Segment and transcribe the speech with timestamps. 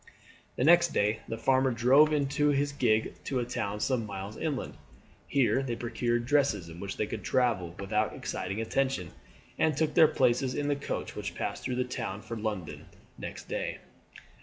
[0.55, 4.35] The next day the farmer drove them in his gig to a town some miles
[4.35, 4.73] inland.
[5.27, 9.11] Here they procured dresses in which they could travel without exciting attention,
[9.59, 12.87] and took their places in the coach which passed through the town for London
[13.19, 13.77] next day.